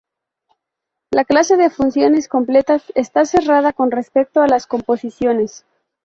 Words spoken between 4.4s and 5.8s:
a las composiciones.